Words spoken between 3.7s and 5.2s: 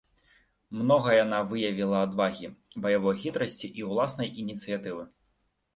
і ўласнай ініцыятывы.